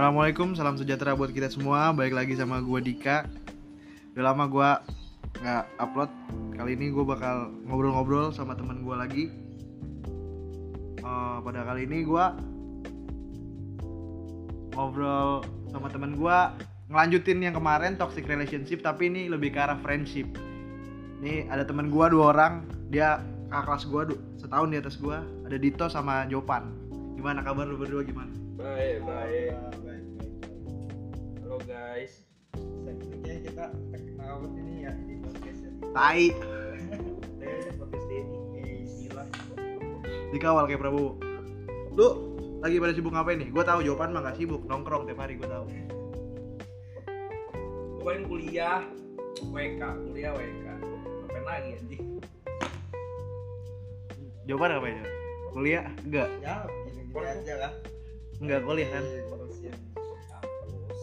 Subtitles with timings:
[0.00, 1.92] Assalamualaikum, salam sejahtera buat kita semua.
[1.92, 3.28] Baik lagi sama gue Dika.
[4.16, 4.70] Udah lama gue
[5.44, 6.08] nggak upload.
[6.56, 9.24] Kali ini gue bakal ngobrol-ngobrol sama teman gue lagi.
[11.04, 12.24] Eh, pada kali ini gue
[14.72, 16.36] ngobrol sama teman gue
[16.88, 20.32] ngelanjutin yang kemarin toxic relationship, tapi ini lebih ke arah friendship.
[21.20, 23.20] Ini ada teman gue dua orang, dia
[23.52, 24.02] kakak kelas gue
[24.40, 25.20] setahun di atas gue.
[25.44, 26.72] Ada Dito sama Jopan.
[27.20, 28.39] Gimana kabar lu berdua gimana?
[28.60, 29.56] Baik, baik.
[29.56, 30.04] baik baik.
[31.40, 32.12] Halo guys.
[32.52, 33.64] Sepertinya kita
[33.96, 35.70] kenal ini ya di podcast ya.
[35.96, 36.24] Tai.
[37.40, 38.36] Eh, podcast Denny.
[38.84, 39.24] Bismillah
[40.36, 41.16] dikawal kayak Prabowo.
[41.96, 42.08] Lu
[42.60, 43.48] lagi pada sibuk ngapain nih?
[43.48, 45.64] Gue tahu jawaban mah gak sibuk nongkrong tiap hari gue tahu.
[47.96, 48.84] Gue paling kuliah
[49.40, 50.66] WK, kuliah WK.
[51.24, 52.04] Ngapain lagi anjing?
[54.44, 55.02] jawaban apa ya?
[55.48, 55.84] Kuliah?
[56.04, 56.28] Enggak.
[56.44, 57.72] Ya gini-gini aja lah
[58.40, 59.72] enggak kuliah kan Eh, ngurusin
[60.32, 60.98] kampus.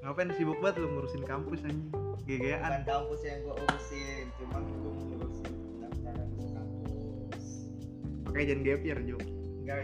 [0.00, 1.90] Ngapain sibuk banget lu ngurusin kampus anjing?
[1.90, 7.44] Bukan gegean kampus yang gua urusin cuman gua ngurusin pendaftaran masuk kampus.
[8.22, 9.18] Pakai jangan gap year Jo.
[9.62, 9.76] Enggak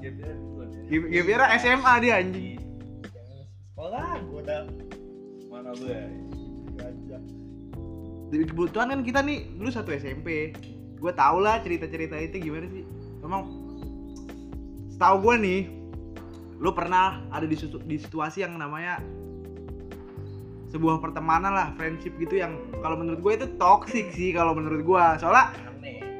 [0.00, 0.34] gitu ya.
[0.84, 2.60] Gap year SMA dia anjing.
[3.02, 4.60] Jangan sekolah gua udah
[5.48, 5.96] Mana gue?
[6.76, 7.18] aja.
[8.28, 10.50] Jadi kebetulan kan kita nih dulu satu SMP
[10.94, 12.82] gue tau lah cerita-cerita itu gimana sih.
[13.22, 13.53] Emang
[14.94, 15.60] setahu gue nih
[16.62, 19.02] lu pernah ada di, di situasi yang namanya
[20.70, 25.04] sebuah pertemanan lah friendship gitu yang kalau menurut gue itu toxic sih kalau menurut gue
[25.18, 25.50] soalnya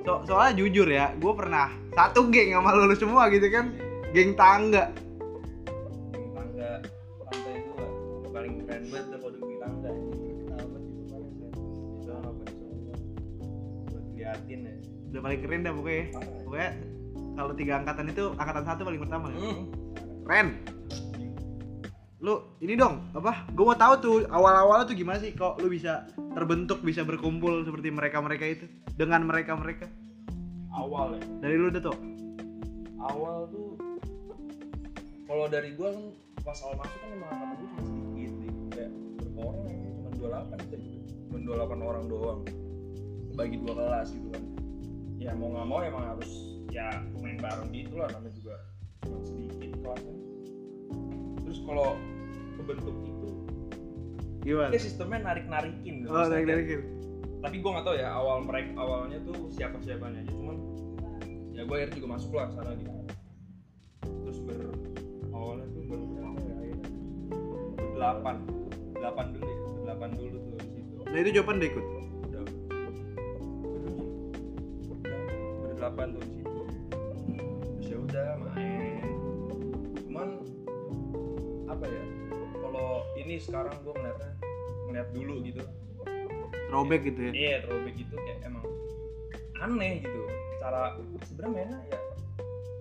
[0.02, 3.70] so- soalnya jujur ya gue pernah satu geng sama lu semua gitu kan
[4.14, 4.94] geng tangga.
[6.14, 6.70] Yang tangga
[7.18, 7.86] lantai dua.
[8.30, 9.90] Paling keren banget tuh kalau di tangga.
[15.14, 16.04] udah paling keren dah pokoknya.
[16.42, 16.70] Pokoknya
[17.34, 19.38] kalau tiga angkatan itu angkatan satu paling pertama ya.
[19.38, 19.64] Hmm.
[20.24, 20.48] Keren.
[22.24, 23.44] Lu ini dong, apa?
[23.52, 27.92] Gue mau tahu tuh awal-awalnya tuh gimana sih kok lu bisa terbentuk, bisa berkumpul seperti
[27.92, 28.64] mereka-mereka itu
[28.96, 29.84] dengan mereka-mereka.
[30.72, 31.22] Awal ya.
[31.44, 31.98] Dari lu udah tuh.
[33.04, 33.76] awal tuh
[35.28, 36.04] kalau dari gua kan
[36.40, 40.10] pas awal masuk kan emang angkatan gua cuma sedikit nih kayak berapa orang aja cuma
[40.16, 40.98] 28 gitu
[41.28, 42.40] cuma 28 orang doang
[43.36, 44.44] bagi dua kelas gitu kan
[45.20, 46.30] ya mau nggak mau emang harus
[46.74, 46.90] ya
[47.22, 48.54] main bareng gitu lah namanya juga
[49.06, 50.16] cuma sedikit kelasnya
[51.46, 51.94] terus kalau
[52.58, 53.28] kebentuk itu
[54.42, 54.74] Gimana?
[54.74, 56.82] dia sistemnya narik narikin Oh, dari
[57.44, 60.32] tapi gue nggak tahu ya awal mereka awalnya tuh siapa siapanya aja.
[60.32, 60.56] Cuman
[61.52, 62.88] ya gue akhirnya juga masuk lah sana gitu
[64.24, 64.72] terus ber
[65.28, 66.54] awalnya tuh baru berapa ya?
[66.56, 66.88] Akhirnya
[67.92, 68.36] delapan.
[68.96, 71.68] Delapan dulu ya delapan dulu tuh di situ Nah itu jawaban udah.
[71.68, 71.84] Ikut.
[71.84, 72.42] udah.
[74.88, 75.20] Udah
[75.68, 76.24] berdelapan tuh
[78.14, 79.02] udah main.
[80.06, 80.28] Cuman
[81.66, 82.02] apa ya
[82.62, 84.30] kalau ini sekarang gue ngeliatnya
[84.86, 85.62] ngeliat dulu gitu.
[86.70, 87.32] Throwback gitu ya.
[87.34, 88.62] iya throwback gitu kayak emang
[89.58, 90.30] aneh gitu.
[90.62, 90.94] Cara
[91.26, 91.98] sebenarnya mainnya ya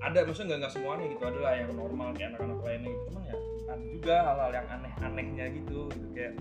[0.06, 1.24] ada maksudnya nggak nggak semuanya gitu.
[1.26, 3.04] Ada lah yang normal kayak anak-anak lainnya gitu.
[3.10, 3.36] Cuman ya
[3.74, 6.08] ada juga hal-hal yang aneh-anehnya gitu gitu.
[6.14, 6.34] Kayak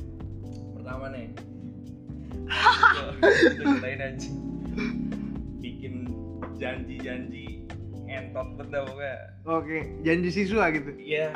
[0.77, 1.27] pertama nih
[3.57, 4.37] ceritain anjing
[5.65, 5.95] bikin
[6.61, 7.52] janji-janji
[8.15, 10.91] entot bener pokoknya Oke, janji siswa gitu.
[10.95, 11.33] iya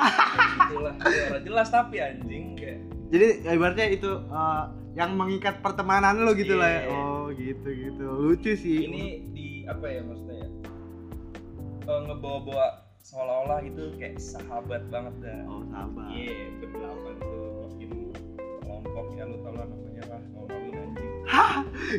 [0.61, 6.33] itulah ya, orang jelas tapi anjing kayak Jadi ibaratnya itu eh, yang mengikat pertemanan lo
[6.33, 6.81] gitu lah ya.
[6.83, 6.91] Iya.
[6.93, 8.03] Oh, gitu gitu.
[8.03, 8.83] Lucu sih.
[8.83, 10.47] ini di apa ya maksudnya ya
[11.85, 12.65] eh, ngebawa-bawa
[12.99, 16.07] seolah-olah gitu kayak sahabat banget dah Oh, sabar.
[16.09, 17.39] iya berdelapan tuh
[17.71, 17.89] bikin
[18.59, 21.11] kelompok ya lu tau lah namanya lah ngomongin anjing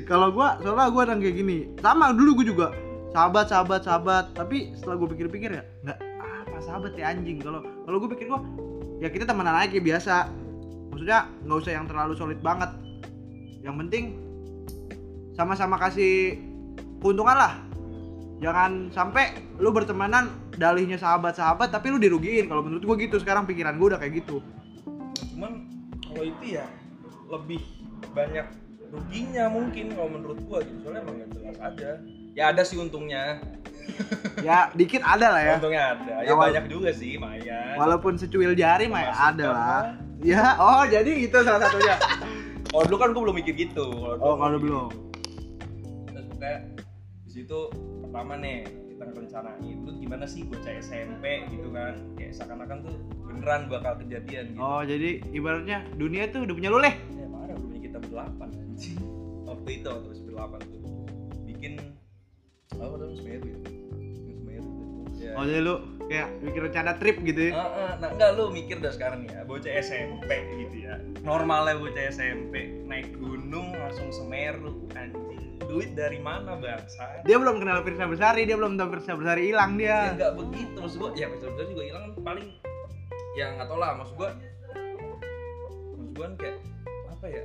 [0.04, 2.66] kalau gua soalnya gua orang kayak gini sama dulu gua juga
[3.12, 4.24] sahabat sahabat sahabat.
[4.36, 5.98] Tapi setelah gua pikir-pikir ya nggak
[6.48, 7.40] apa sahabat ya anjing?
[7.40, 8.40] Kalau kalau gua pikir gua
[8.98, 10.14] ya kita temenan aja kayak biasa.
[10.92, 12.70] Maksudnya nggak usah yang terlalu solid banget.
[13.62, 14.04] Yang penting
[15.38, 16.38] sama-sama kasih
[16.98, 17.54] keuntungan lah.
[18.38, 22.46] Jangan sampai lu bertemanan dalihnya sahabat-sahabat tapi lu dirugiin.
[22.46, 24.42] Kalau menurut gua gitu sekarang pikiran gua udah kayak gitu.
[25.34, 25.66] Cuman
[26.06, 26.66] kalau itu ya
[27.28, 27.60] lebih
[28.14, 28.46] banyak
[28.88, 30.78] ruginya mungkin kalau menurut gua gitu.
[30.86, 31.90] Soalnya emang nggak jelas aja
[32.36, 33.38] ya ada sih untungnya.
[34.38, 35.54] Ya dikit ada lah ya.
[35.58, 36.14] Untungnya ada.
[36.22, 39.82] Ya Awal- banyak juga sih Maya walaupun secuil jari ya Termasuk ada lah.
[40.22, 41.96] Ya oh jadi itu salah satunya.
[42.70, 43.86] Kalau dulu kan gua belum mikir gitu.
[43.90, 44.90] Kalau dulu oh kalau belum.
[46.12, 46.58] Terus pokoknya
[47.24, 47.58] di situ
[48.04, 48.58] pertama nih
[48.92, 49.58] kita rencanain.
[49.64, 51.96] Itu gimana sih bocah SMP gitu kan?
[52.14, 54.60] Kayak seakan-akan tuh beneran bakal kejadian gitu.
[54.60, 56.94] Oh jadi ibaratnya dunia tuh udah punya lu leh?
[57.16, 58.48] Ya parah punya kita berdelapan
[59.48, 60.80] waktu itu waktu berdelapan tuh.
[61.48, 61.72] Bikin
[62.70, 63.58] apa namanya Semeru ya
[64.14, 64.86] Semeru tuh
[65.18, 65.34] Ya.
[65.34, 65.74] Oh jadi lu
[66.06, 67.52] kayak mikir rencana trip gitu ya?
[67.58, 70.30] Heeh, nah enggak lu mikir dah sekarang nih ya, bocah SMP
[70.62, 70.94] gitu ya.
[71.20, 72.54] Normalnya bocah SMP
[72.86, 75.58] naik gunung langsung Semeru anjing.
[75.66, 77.18] Duit dari mana bangsa?
[77.26, 79.98] Dia belum kenal Firsa Besari, dia belum tahu Firsa Besari hilang Ya dia.
[80.14, 81.10] enggak begitu maksud gua.
[81.18, 82.46] Ya maksud gua juga hilang kan paling
[83.34, 84.30] ya enggak tau lah maksud gua.
[85.98, 86.56] Maksud gua kan kayak
[87.10, 87.42] apa ya?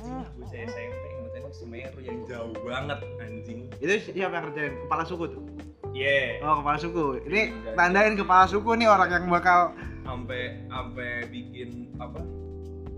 [0.00, 1.04] Anjing bocah SMP
[1.52, 3.68] Semeru yang jauh banget anjing.
[3.76, 4.72] Itu siapa yang kerjain?
[4.82, 5.42] Kepala suku tuh.
[5.92, 6.40] Yeah.
[6.40, 7.04] Oh, kepala suku.
[7.22, 7.42] Ini
[7.74, 12.18] tandain kepala suku nih orang yang bakal sampai sampai bikin apa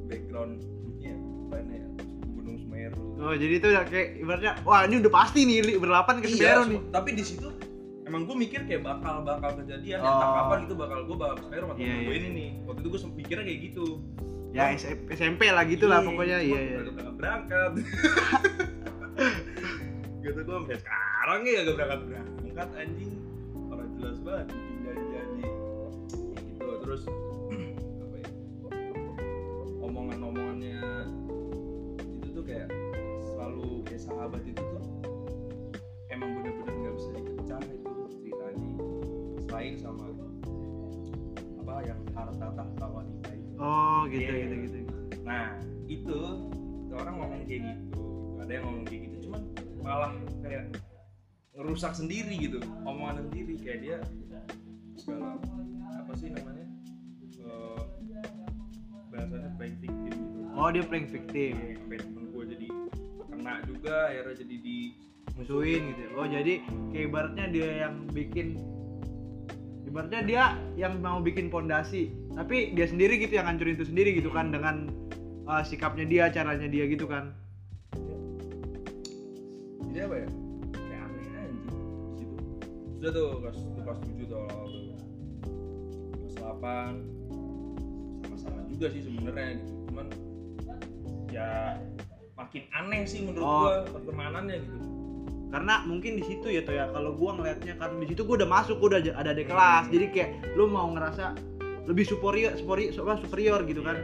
[0.05, 0.65] background
[0.97, 1.13] ya
[1.53, 1.85] ya
[2.31, 6.29] gunung Semeru Oh, jadi itu kayak ibaratnya wah ini udah pasti nih li- berlapan ke
[6.29, 6.79] Semeru nih.
[6.79, 7.49] semua- tapi di situ
[8.05, 10.09] emang gue mikir kayak bakal bakal kejadian Oh.
[10.09, 12.17] entah kapan gitu bakal gue bakal ke Semeru atau Iya, gue iya.
[12.17, 13.85] ini nih waktu itu gue mikirnya kayak gitu
[14.55, 16.39] Ya S- SMP lah gitu lah pokoknya.
[16.39, 16.79] iya iya.
[16.87, 17.73] berangkat berangkat.
[20.23, 23.13] Gitu gue sampai sekarang ya gak berangkat berangkat anjing.
[23.67, 25.47] Orang jelas banget bikin janji janji
[26.55, 27.03] gitu terus
[27.99, 28.29] apa ya
[29.83, 30.81] omongan omongannya
[32.23, 32.69] itu tuh kayak
[33.27, 34.85] selalu kayak sahabat itu tuh
[36.09, 38.71] emang bener-bener nggak bisa dipecah itu ceritanya.
[39.45, 40.07] Selain sama
[41.59, 44.45] apa yang harta tahta wanita itu Oh, gitu Iya.
[44.47, 44.79] gitu gitu.
[45.23, 46.19] Nah itu
[46.91, 48.05] orang ngomong kayak gitu,
[48.39, 49.43] ada yang ngomong kayak gitu, cuman
[49.83, 50.13] malah
[50.43, 50.65] kayak
[51.55, 53.97] ngerusak sendiri gitu, omongan sendiri kayak dia
[54.99, 55.39] segala
[55.95, 56.67] apa sih namanya
[57.45, 57.81] Eh,
[59.13, 60.39] bahasanya playing victim gitu.
[60.57, 61.53] Oh, dia playing victim.
[61.61, 62.69] Iya, sampai temen gue jadi
[63.29, 64.79] kena juga, akhirnya jadi di
[65.37, 66.03] musuhin gitu.
[66.17, 66.55] Oh, jadi
[66.89, 68.47] kayak ibaratnya dia yang bikin
[69.85, 74.31] ibaratnya dia yang mau bikin pondasi, tapi dia sendiri gitu yang hancurin itu sendiri gitu
[74.31, 74.91] kan dengan
[75.47, 77.31] uh, sikapnya dia, caranya dia gitu kan.
[79.95, 80.29] jadi apa ya?
[80.75, 81.63] Kayak aneh anjing.
[82.11, 82.35] Di situ
[82.99, 84.85] sudah tuh kelas itu kelas tujuh tuh awal tuh.
[86.19, 86.93] Kelas delapan.
[88.27, 89.73] Sama-sama juga sih sebenarnya gitu.
[89.87, 90.07] Cuman
[91.31, 91.79] ya
[92.35, 93.59] makin aneh sih menurut Oh.
[93.63, 94.79] gua pertemanannya gitu.
[95.55, 98.51] Karena mungkin di situ ya tuh ya kalau gua ngelihatnya kan di situ gua udah
[98.51, 99.87] masuk, gua udah ada di kelas.
[99.95, 101.54] Jadi kayak lu mau ngerasa
[101.85, 103.97] lebih superior, superior, superior gitu kan.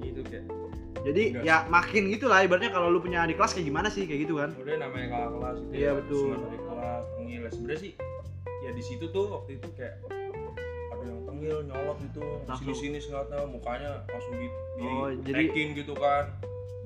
[0.00, 0.44] gitu kayak
[0.98, 1.44] Jadi Enggak.
[1.44, 4.50] ya makin gitulah ibaratnya kalau lu punya adik kelas kayak gimana sih kayak gitu kan.
[4.52, 6.20] udah namanya kakak kelas gitu Iya, betul.
[6.20, 7.92] semua dari kelas tengil sebenarnya sih
[8.58, 9.94] ya di situ tuh waktu itu kayak
[10.90, 12.20] ada yang tengil nyolot gitu
[12.52, 16.34] sini sini sengatnya mukanya langsung di, di Oh, jadi- gitu kan.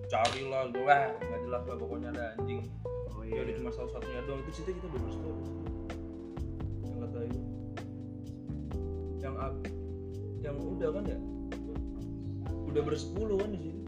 [0.04, 2.60] Carilah gue wah nggak jelas lah pokoknya ada anjing.
[3.08, 4.44] Oh ya udah cuma salah satunya doang.
[4.44, 5.42] Itu situ kita udah bersetuju
[6.84, 7.40] yang kata itu.
[9.18, 9.64] Yang ab-
[10.42, 11.18] yang udah kan ya?
[12.66, 13.80] Udah bersepuluh kan di sini?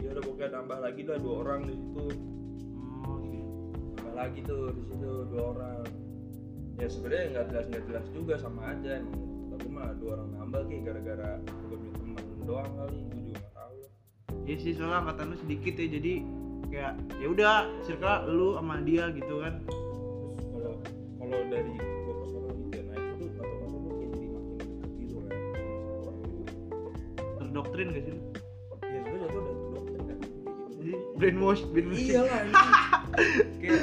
[0.00, 2.06] Iya udah pokoknya nambah lagi lah dua orang di situ.
[3.04, 3.50] Oh, gitu.
[3.98, 5.84] nambah lagi tuh di situ dua orang.
[6.78, 10.60] Ya sebenarnya nggak jelas nggak jelas juga sama aja emang tapi mah dua orang nambah
[10.72, 13.76] kayak gara-gara gue punya teman doang kali gue juga nggak tahu.
[14.48, 16.12] Iya sih soalnya angkatan lu sedikit ya jadi
[16.70, 17.54] kayak ya udah
[17.84, 19.54] circle lu sama dia gitu kan.
[19.66, 20.74] terus kalau
[21.20, 21.89] kalau dari
[31.30, 32.02] brainwash, brainwash.
[32.02, 32.70] iya lah anjing.
[33.62, 33.80] kayak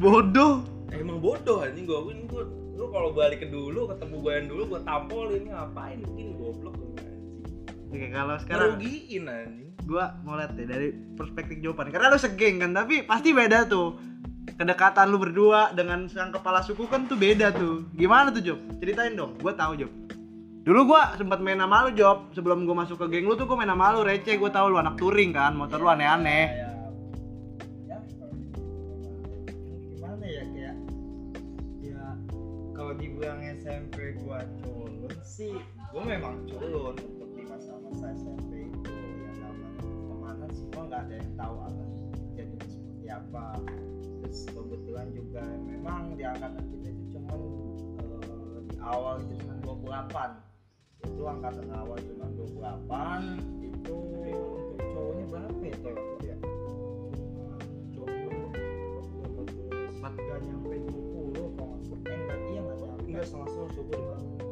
[0.00, 0.64] Bodoh.
[0.96, 4.62] emang bodoh anjing gua ini gua lu kalau balik ke dulu ketemu gua yang dulu
[4.72, 6.88] gua tampolin ngapain begini goblok lu
[7.90, 11.90] Oke, kalau sekarang ngerugiin anjing gua mau lihat deh dari perspektif jawaban.
[11.90, 13.98] Karena lu segeng kan, tapi pasti beda tuh.
[14.54, 17.82] Kedekatan lu berdua dengan sang kepala suku kan tuh beda tuh.
[17.98, 18.58] Gimana tuh, Job?
[18.78, 19.34] Ceritain dong.
[19.42, 19.90] Gua tahu, Job.
[20.62, 22.30] Dulu gua sempat main sama lu, Job.
[22.30, 24.38] Sebelum gua masuk ke geng lu tuh gua main sama lu, receh.
[24.38, 26.69] Gua tahu lu anak touring kan, motor lu aneh-aneh.
[33.00, 35.56] Dibilang SMP gua culun sih
[35.90, 38.92] gua memang culun untuk di masa-masa SMP itu.
[39.24, 41.88] Yang namanya ke mana semua nggak ada yang tahu akan
[42.36, 43.46] jadi seperti apa
[44.20, 47.40] terus kebetulan juga memang di angkatan kita itu cuman
[47.98, 55.62] eh, di awal itu cuma 28 itu angkatan awal cuma 28 itu untuk cowoknya berapa
[55.64, 55.88] ya itu
[56.22, 56.36] ya
[57.90, 58.50] cuma cowok
[59.98, 60.69] 18 nggak nyampe
[63.20, 64.08] enggak salah coba deh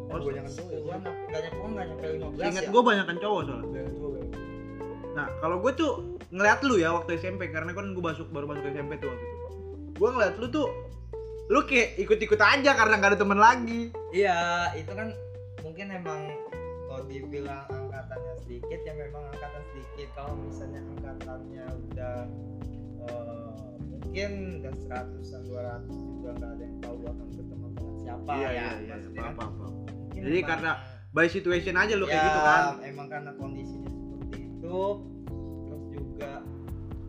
[0.09, 1.41] oh gue cowok gua anak nggak
[1.89, 3.83] nyampe 15 Ingat ya gua banyakan cowok soalnya.
[5.17, 5.93] Nah, kalau gue tuh
[6.31, 9.47] ngeliat lu ya waktu SMP karena kan gue masuk baru masuk SMP tuh waktu itu.
[9.99, 10.67] Gue ngeliat lu tuh
[11.49, 13.91] lu kayak ikut-ikut aja karena nggak ada temen lagi.
[14.15, 15.11] Iya, itu kan
[15.67, 16.21] mungkin emang
[16.87, 20.09] kalau dibilang angkatannya sedikit ya memang angkatan sedikit.
[20.15, 22.17] Kalau misalnya angkatannya udah
[23.11, 28.31] eh, mungkin dan seratusan dua ratus juga nggak ada yang tahu akan berteman dengan siapa
[28.33, 28.97] iya ya iya iya.
[29.21, 29.49] apa kan?
[29.49, 30.71] apa mungkin Jadi emang- karena
[31.09, 32.63] by situation aja lu kayak Ya, gitu kan?
[32.81, 34.79] Emang karena kondisinya seperti itu.
[35.65, 36.33] Terus juga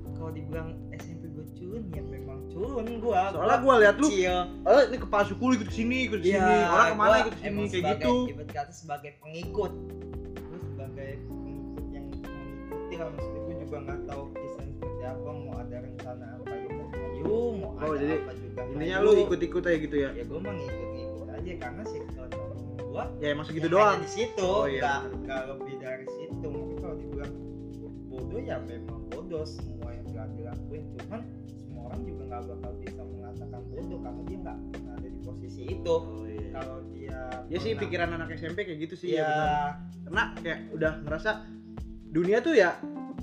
[0.10, 3.22] kalau dibilang SMP gue culun ya memang culun gua.
[3.30, 6.40] Soalnya Gua gua lihat lu eh ini kepala suku ikut ke sini ikut ke sini.
[6.40, 7.48] Iya, orang ke mana ikut ke sini?
[7.50, 8.16] emang kayak sebagai- gitu.
[8.30, 9.72] ibarat kata sebagai pengikut.
[10.40, 15.54] Gue sebagai pengikut yang mengikuti lah maksudnya gue juga nggak tahu kisahnya seperti apa mau
[15.56, 15.69] ada ya
[17.54, 18.62] mau Oh, ada jadi apa juga.
[18.70, 20.10] intinya lu ikut-ikut aja gitu ya?
[20.12, 22.28] Ya gue mah ngikut-ngikut aja karena sih kalau
[22.82, 23.98] gue ya emang segitu ya doang.
[24.00, 25.20] di situ Oh, iya, bener.
[25.22, 26.46] nggak lebih dari situ.
[26.46, 27.34] Mungkin kalau dibilang
[28.06, 29.44] bodoh ya memang bodoh.
[29.44, 34.38] Semua yang telah dilakuin cuman semua orang juga nggak bakal bisa mengatakan bodoh karena dia
[34.40, 34.58] nggak
[34.92, 35.96] ada di posisi itu.
[35.96, 36.50] Oh, iya.
[36.52, 39.72] kalau dia ya sih pernah- pikiran anak SMP kayak gitu sih ya, ya benar.
[40.04, 41.32] Karena kayak udah ngerasa
[42.10, 42.74] dunia tuh ya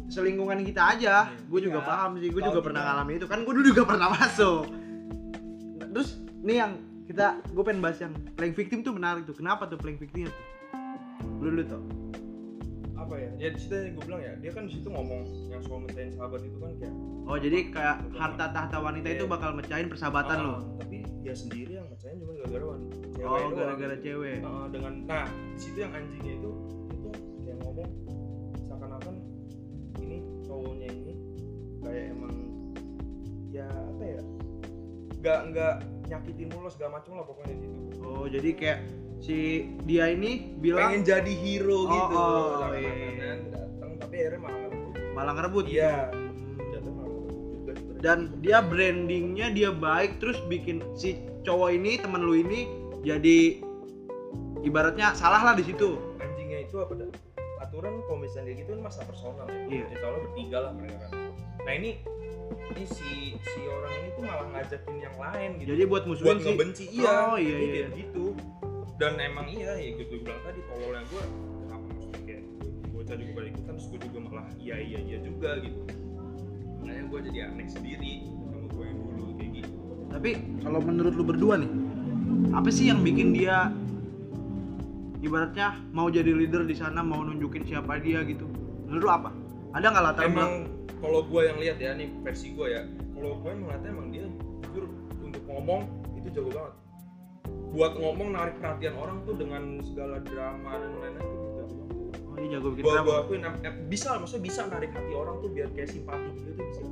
[0.09, 1.15] selingkungan kita aja.
[1.27, 1.45] Iya.
[1.45, 1.87] gue juga Iya.
[1.87, 3.27] paham sih gue juga pernah ngalamin itu.
[3.27, 4.63] Kan gue dulu juga pernah masuk.
[5.81, 6.09] Terus
[6.41, 6.73] nih yang
[7.07, 9.35] kita gue pengen bahas yang playing victim tuh menarik tuh.
[9.35, 10.37] Kenapa tuh playing victim tuh?
[11.39, 11.83] Lu dulu tuh
[12.97, 13.31] apa ya?
[13.39, 16.43] Ya di situ gue bilang ya dia kan di situ ngomong yang soal mecahin sahabat
[16.43, 19.31] itu kan kayak oh jadi kayak harta tahta wanita itu Iya.
[19.31, 23.49] bakal mecahin persahabatan ah, lo tapi dia sendiri yang mecahin cuma gara-gara wanita cewek oh
[23.55, 24.39] gara-gara cewek.
[24.43, 26.51] Ah, dengan nah di situ yang anjingnya itu
[31.97, 32.35] kayak emang
[33.49, 34.21] ya apa ya
[35.17, 35.75] nggak nggak
[36.13, 37.81] nyakitin mulu segala macam lah pokoknya di situ.
[38.05, 38.81] Oh jadi kayak
[39.25, 39.37] si
[39.89, 42.15] dia ini bilang pengen jadi hero Oh, gitu.
[42.21, 43.11] oh, seakan-akan iya.
[43.17, 45.77] kan, datang tapi akhirnya malah ngerebut malah ngerebut gitu.
[45.81, 45.95] iya.
[46.13, 46.79] Juga
[47.81, 48.01] sebenarnya.
[48.05, 51.17] dan dia brandingnya dia baik terus bikin si
[51.49, 52.69] cowok ini temen lu ini
[53.03, 53.65] jadi
[54.63, 55.97] ibaratnya salah lah di situ.
[56.21, 57.09] Anjingnya itu apa dah?
[57.67, 59.81] Aturan kalau misalnya gitu kan masa personal ya.
[59.81, 59.85] Iya.
[59.91, 61.26] insya Allah bertiga lah mereka kan
[61.67, 61.99] nah ini
[62.47, 65.69] ini si si orang ini tuh malah ngajakin yang lain gitu.
[65.75, 67.15] Jadi buat buat musuhin sih ngebenci iya.
[67.27, 67.73] Oh, iya, iya.
[67.75, 68.25] kayak gitu.
[68.97, 71.23] Dan emang iya ya gitu gue bilang tadi tololnya gue
[71.67, 72.45] kenapa maksudnya kayak
[72.95, 75.81] bocah juga pada ikutan terus gue juga malah iya iya iya juga gitu.
[76.81, 79.73] Makanya gue jadi aneh sendiri sama gue yang dulu kayak gitu.
[80.07, 80.31] Tapi
[80.63, 81.73] kalau menurut lu berdua nih
[82.55, 83.75] apa sih yang bikin dia
[85.21, 88.47] ibaratnya mau jadi leader di sana mau nunjukin siapa dia gitu?
[88.87, 89.31] Menurut lu apa?
[89.75, 93.37] Ada nggak latar belakang emang kalau gue yang lihat ya nih versi gue ya kalau
[93.41, 94.25] gue ngeliatnya emang dia
[94.65, 94.85] jujur
[95.21, 96.75] untuk ngomong itu jago banget.
[97.77, 102.15] Buat ngomong narik perhatian orang tuh dengan segala drama dan lain-lain dia jago banget.
[102.25, 103.05] Oh dia jago bikin drama?
[103.05, 106.51] gue akuin em- bisa lah maksudnya bisa narik hati orang tuh biar kayak simpati gitu
[106.57, 106.83] tuh bisa.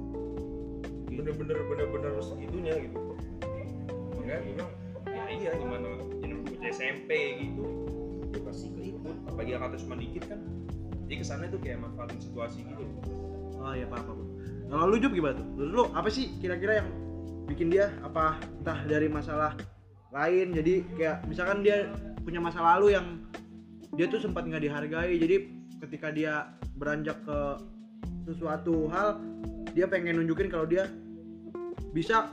[1.08, 2.98] Bener-bener bener-bener segitunya gitu.
[4.20, 4.70] Makanya gue bilang
[5.08, 5.88] ya iya gimana?
[6.20, 7.10] Ini bocah SMP
[7.48, 7.64] gitu.
[8.36, 10.40] Dia pasti keikut apalagi yang kata cuma dikit kan.
[11.04, 12.84] Jadi kesannya tuh kayak manfaatin situasi gitu
[13.64, 14.12] oh iya apa apa
[14.64, 15.46] kalau lu Jup gimana tuh?
[15.54, 16.88] Menurut lu apa sih kira-kira yang
[17.46, 19.54] bikin dia apa entah dari masalah
[20.10, 20.50] lain?
[20.50, 21.92] Jadi kayak misalkan dia
[22.24, 23.20] punya masa lalu yang
[23.94, 25.36] dia tuh sempat nggak dihargai jadi
[25.86, 27.38] ketika dia beranjak ke
[28.26, 29.20] sesuatu hal
[29.76, 30.90] dia pengen nunjukin kalau dia
[31.94, 32.32] bisa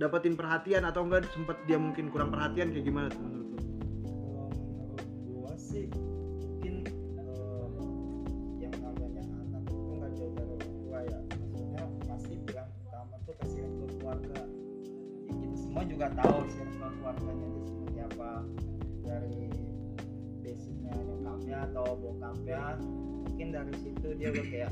[0.00, 3.58] dapetin perhatian atau enggak sempat dia mungkin kurang perhatian kayak gimana tuh menurut lu?
[24.18, 24.70] Dia udah kayak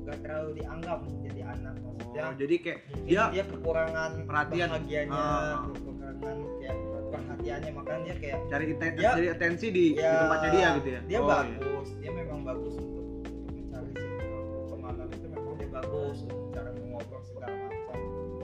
[0.00, 4.68] nggak terlalu dianggap jadi anak maksudnya Oh, jadi kayak dia dia kekurangan perhatian.
[4.68, 5.62] bahagianya Ah.
[5.68, 6.16] kekurangan
[6.56, 6.76] kayak
[7.10, 10.88] perhatiannya makanya dia kayak cari ite- Dia- cari atensi di, di ya, tempatnya dia gitu
[10.88, 11.30] ya dia Oh, iya.
[11.32, 16.70] bagus dia memang bagus untuk untuk mencari circle pertemanan itu memang dia bagus untuk cara
[16.72, 17.98] mengobrol segala macam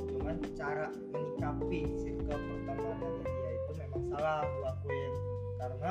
[0.06, 5.12] cuman cara menyikapi circle pertemanan dia itu memang salah gua lakuin
[5.56, 5.90] karena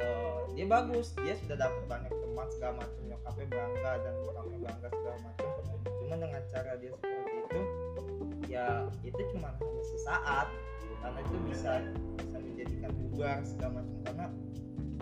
[0.00, 1.12] eh, dia bagus.
[1.20, 3.00] Dia sudah dapat banyak teman segala macam.
[3.06, 5.48] Nyokapnya bangga dan bokapnya bangga segala macam.
[5.86, 7.60] Cuman dengan cara dia seperti itu
[8.46, 8.66] ya
[9.02, 10.48] itu cuma hanya sesaat.
[11.02, 11.72] Karena itu bisa
[12.18, 13.96] bisa menjadikan bubar segala macam.
[14.04, 14.26] Karena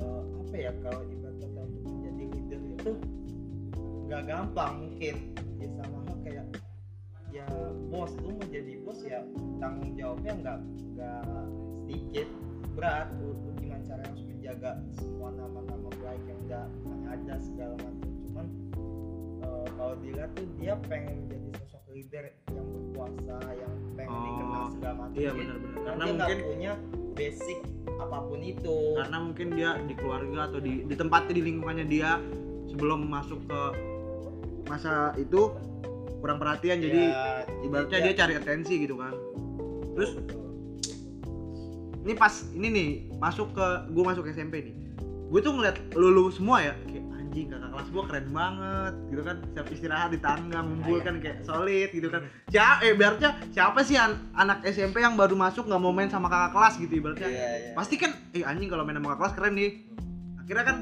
[0.03, 2.93] eh, apa ya kalau ibarat kata untuk menjadi leader itu
[4.11, 5.17] nggak gampang mungkin.
[5.59, 6.47] Ya sama hal kayak
[7.35, 7.47] ya
[7.91, 9.27] bos lu mau jadi bos ya
[9.59, 10.59] tanggung jawabnya nggak
[10.95, 11.25] nggak
[11.85, 12.29] sedikit.
[12.75, 16.65] Berat lu, lu gimana cara harus menjaga semua nama-nama baik yang udah
[17.09, 18.11] ada segala macam.
[18.29, 18.47] Cuman
[19.41, 24.65] eh, kalau dilihat tuh dia pengen menjadi sosok leader yang berkuasa yang pengen Oh, dikenal
[24.77, 25.17] segala macam.
[25.17, 26.73] iya Jadi, benar-benar karena dia mungkin punya
[27.17, 27.59] basic
[27.97, 28.77] apa pun itu.
[29.01, 32.11] Karena mungkin dia di keluarga atau di di tempatnya di lingkungannya dia
[32.69, 33.61] sebelum masuk ke
[34.69, 35.57] masa itu
[36.21, 36.85] kurang perhatian.
[36.85, 39.17] Jadi Ya, ibaratnya ya, dia cari atensi gitu kan.
[39.97, 40.44] Terus betul.
[42.05, 44.75] Ini pas ini nih masuk ke gue masuk SMP nih.
[45.33, 49.37] Gue tuh ngeliat lulu semua ya kayak anjing kakak kelas gue keren banget gitu kan.
[49.57, 52.29] Siap istirahat di tangga ngumpul kan kayak solid gitu kan.
[52.53, 56.29] Siapa eh ibaratnya siapa sih an- anak SMP yang baru masuk nggak mau main sama
[56.29, 57.29] kakak kelas gitu ibaratnya?
[57.33, 57.73] Iya, iya.
[57.73, 59.71] pasti kan eh anjing kalau main sama kakak kelas keren nih.
[60.45, 60.77] Akhirnya kan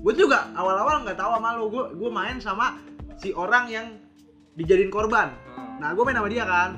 [0.00, 2.76] gue juga awal-awal nggak tahu sama lo gue gue main sama
[3.16, 3.86] si orang yang
[4.60, 5.32] dijadiin korban.
[5.80, 6.76] Nah gue main sama dia kan.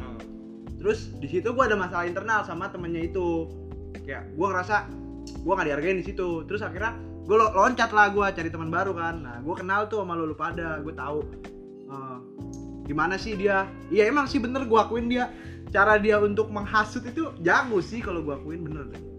[0.78, 3.46] Terus di situ gue ada masalah internal sama temennya itu
[4.00, 4.76] kayak gue ngerasa
[5.42, 6.28] gue nggak dihargain di situ.
[6.48, 9.20] Terus akhirnya gue loncat lah gue cari teman baru kan.
[9.20, 11.20] Nah gue kenal tuh sama lu pada gue tahu.
[11.92, 12.18] Eh,
[12.88, 13.68] gimana sih dia?
[13.92, 15.28] Iya emang sih bener gue akuin dia.
[15.72, 18.88] Cara dia untuk menghasut itu jago sih kalau gue akuin bener.
[18.92, 19.12] Deh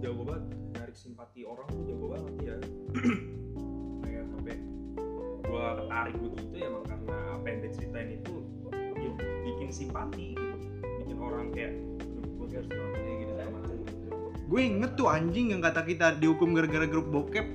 [0.00, 2.56] jago banget narik simpati orang tuh jago banget ya.
[4.02, 4.56] Kayak sampai
[5.44, 8.34] gue ketarik begitu ya emang karena dia ceritain itu
[9.70, 10.56] bikin simpati gitu
[10.98, 11.72] bikin orang kayak
[12.10, 13.76] gue harus gitu segala macam
[14.50, 17.46] gue inget tuh anjing yang kata kita dihukum gara-gara grup bokep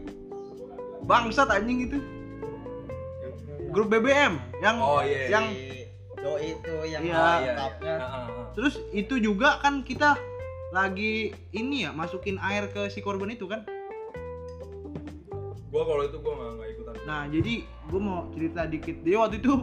[1.04, 2.00] bangsat anjing itu
[3.68, 5.46] grup BBM yang Oh, iya, yang
[6.16, 7.12] do itu yang Iya.
[7.12, 7.96] Oh, iya, lengkapnya.
[8.00, 8.08] iya.
[8.08, 8.48] Ah, ah, ah.
[8.56, 10.16] terus itu juga kan kita
[10.72, 13.68] lagi ini ya masukin air ke si korban itu kan
[15.68, 19.44] Gua kalau itu gua nggak nggak ikutan nah jadi gue mau cerita dikit dia waktu
[19.44, 19.54] itu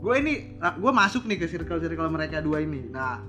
[0.00, 2.88] gue ini gue masuk nih ke circle circle mereka dua ini.
[2.88, 3.20] Nah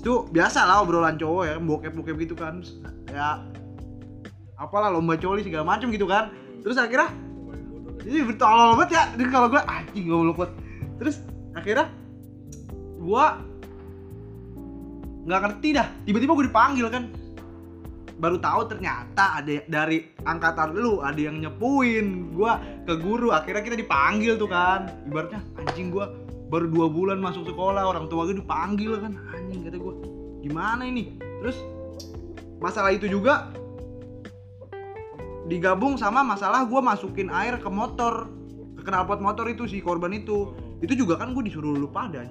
[0.00, 2.60] itu biasa lah obrolan cowok ya bokep bokep gitu kan.
[3.06, 3.46] Ya
[4.58, 6.34] apalah lomba coli segala macem gitu kan.
[6.66, 7.14] Terus akhirnya
[8.02, 10.50] jadi bertolol banget ya jadi kalau gue anjing gue banget.
[10.98, 11.16] Terus
[11.54, 11.86] akhirnya
[12.98, 13.24] gue
[15.30, 15.86] nggak ngerti dah.
[16.02, 17.04] Tiba-tiba gue dipanggil kan
[18.20, 22.36] baru tahu ternyata ada dari angkatan lu ada yang nyepuin.
[22.36, 22.52] Gue
[22.84, 24.92] ke guru akhirnya kita dipanggil tuh kan.
[25.08, 26.04] Ibaratnya anjing gue
[26.52, 29.16] baru dua bulan masuk sekolah orang tua gue dipanggil kan.
[29.32, 29.94] Anjing kata gue
[30.44, 31.16] gimana ini?
[31.40, 31.56] Terus
[32.60, 33.48] masalah itu juga
[35.48, 38.28] digabung sama masalah gue masukin air ke motor
[38.78, 40.52] ke knalpot motor itu si korban itu.
[40.84, 42.24] Itu juga kan gue disuruh lu pada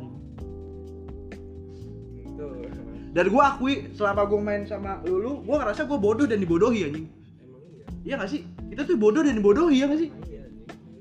[3.10, 7.08] dan gue akui selama gue main sama lulu gue ngerasa gue bodoh dan dibodohi anjing.
[7.42, 7.86] Emang iya.
[8.06, 8.42] iya gak sih?
[8.70, 10.10] Kita tuh bodoh dan dibodohi ya gak sih?
[10.30, 10.46] Iya,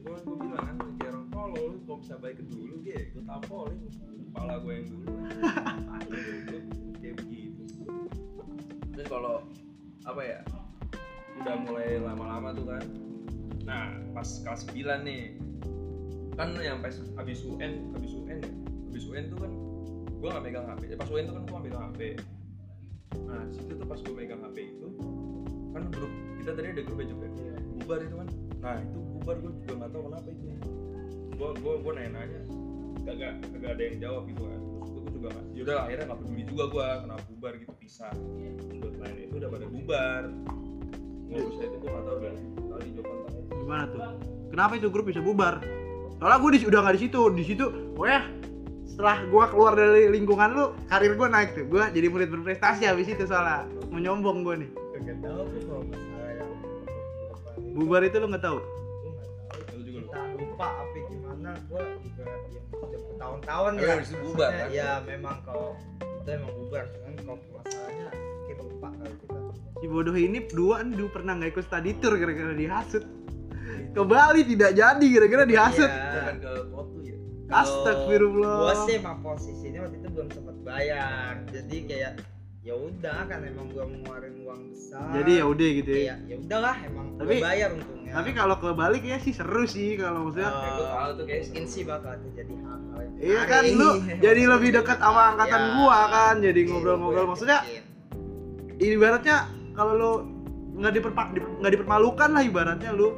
[0.08, 3.80] gue gue bilang kan orang tolol lu kalau bisa baik dulu gue gue tampolin
[4.32, 5.10] kepala gue yang dulu
[7.04, 7.62] kayak begitu.
[8.96, 9.44] Terus kalau
[10.08, 10.40] apa ya
[11.44, 12.84] udah mulai lama-lama tuh kan
[13.68, 15.36] nah pas kelas 9 nih
[16.40, 18.50] kan yang pas abis UN abis UN ya?
[18.88, 19.52] Abis UN tuh kan
[20.18, 22.00] gue nggak megang HP pas UN tuh kan gue nggak megang HP
[23.24, 24.88] nah situ tuh pas gue megang HP itu
[25.72, 27.28] kan grup kita tadi ada grupnya juga
[27.78, 28.28] bubar itu kan?
[28.60, 30.44] Nah itu bubar gue juga nggak tahu kenapa itu.
[31.38, 32.40] Gue gue gue nanya nanya
[33.08, 34.60] kagak kagak ada yang jawab gitu kan.
[34.60, 38.12] Terus itu gue juga nggak yaudah akhirnya nggak peduli juga gue kenapa bubar gitu pisah.
[38.76, 40.22] Buat lain itu udah pada bubar.
[41.32, 42.32] Nggak usah itu gue nggak tahu udah
[42.68, 43.16] tadi jawaban
[43.48, 44.00] gimana tuh?
[44.52, 45.54] Kenapa itu grup bisa bubar?
[46.20, 47.20] Soalnya gue udah nggak di situ.
[47.32, 47.64] Di situ
[47.96, 48.20] pokoknya
[48.98, 51.70] setelah gue keluar dari lingkungan lu karir gue naik tuh.
[51.70, 53.62] Gue jadi murid berprestasi habis itu soalnya.
[53.94, 54.70] Menyombong gue nih.
[54.74, 56.50] Kagak tahu tuh kalau masalah yang
[57.78, 58.58] bubar itu lu nggak tahu?
[58.58, 61.50] Gua lupa apa gimana.
[61.70, 64.66] Gua juga Tapi ya bubar, kan?
[64.74, 68.08] ya memang kalau itu emang bubar cuman kalau masalahnya
[68.50, 69.38] kita lupa kalau kita.
[69.78, 73.06] Si bodoh ini dua nih dulu pernah nggak ikut study tour gara-gara dihasut?
[73.94, 75.86] Ke Bali tidak jadi gara-gara dihasut.
[75.86, 76.34] Iya.
[76.34, 76.52] kan ke
[77.48, 78.56] Astagfirullah.
[78.62, 81.32] gua sih emang posisinya waktu itu belum sempat bayar.
[81.48, 82.12] Jadi kayak
[82.60, 85.08] ya udah kan emang gua ngeluarin uang besar.
[85.14, 86.14] Jadi ya udah gitu ya.
[86.22, 87.96] Ya udahlah emang Tapi- gua bayar untungnya.
[88.10, 90.44] tapi kalau ke Bali kayaknya sih seru sih kalau maksudnya.
[90.46, 93.90] Eh, Kayak gua tahu tuh kayak mungkin sih bakal terjadi hal-hal yang Iya kan lu
[94.26, 97.26] jadi lebih dekat sama angkatan Ya, gua kan jadi iya, ngobrol-ngobrol.
[97.26, 97.84] maksudnya yakin.
[98.78, 99.36] ibaratnya
[99.72, 100.12] kalau lu
[100.74, 103.08] nggak diperpak di- nggak dipermalukan lah ibaratnya lu.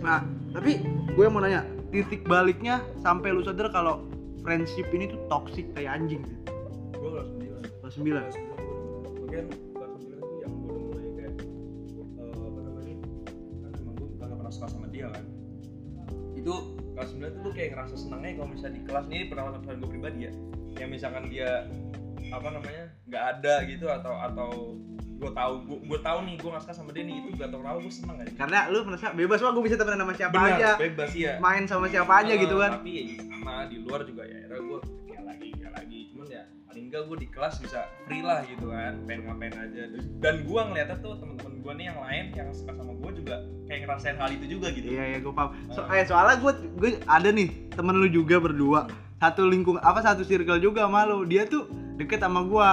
[0.00, 0.78] Nah tapi
[1.10, 4.02] gue mau nanya titik baliknya sampai lu sadar kalau
[4.42, 6.26] friendship ini tuh toxic kayak anjing.
[6.26, 9.44] Gitu gue kelas 9 kelas 9 kelas 9 mungkin
[9.76, 11.32] kelas 9 itu yang gue udah mulai kayak
[12.18, 12.94] eh, apa namanya
[13.62, 15.24] kan emang gue kagak pernah suka sama dia kan?
[16.34, 16.54] Itu
[16.98, 20.18] kelas 9 itu gue kayak ngerasa senangnya kalau misalnya di kelas ini pengalaman gue pribadi
[20.26, 20.32] ya.
[20.74, 21.70] Yang misalkan dia
[22.32, 24.50] apa namanya nggak ada gitu atau atau
[25.14, 27.58] gue tahu gue, gue tahu nih gue nggak suka sama dia nih itu gak tau
[27.62, 30.52] kenapa gue seneng aja karena lu merasa bebas wah gue bisa temenan sama siapa Benar,
[30.58, 34.22] aja bebas ya main sama siapa aja gitu kan tapi ya sama di luar juga
[34.24, 37.80] ya akhirnya gue kayak lagi kayak lagi cuman ya paling enggak gue di kelas bisa
[38.04, 39.82] free lah gitu kan pengen ngapain aja
[40.18, 43.80] dan gue ngeliatnya tuh teman-teman gue nih yang lain yang suka sama gue juga kayak
[43.86, 45.50] ngerasain hal itu juga gitu Iya iya gue paham.
[45.72, 45.96] So, Ah.
[45.96, 48.80] eh, soalnya gue gue ada nih temen lu juga berdua
[49.16, 51.24] satu lingkung apa satu circle juga sama lu.
[51.24, 51.64] Dia tuh
[51.96, 52.68] deket sama gue.